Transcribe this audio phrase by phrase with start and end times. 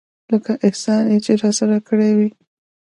[0.31, 2.29] لکه احسان چې يې راسره کړى وي.